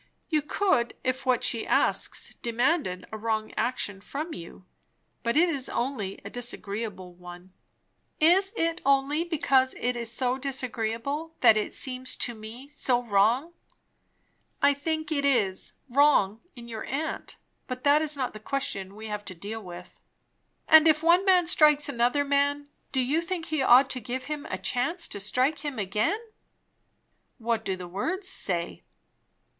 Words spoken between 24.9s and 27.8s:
to strike him again?" "What do